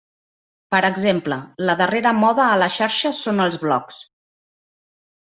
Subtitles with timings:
[0.75, 1.37] Per exemple:
[1.69, 4.01] la darrera moda a la xarxa són els blogs.